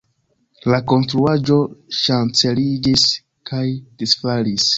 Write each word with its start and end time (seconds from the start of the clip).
La 0.73 0.77
konstruaĵo 0.91 1.57
ŝanceliĝis 1.99 3.05
kaj 3.53 3.63
disfalis. 4.03 4.69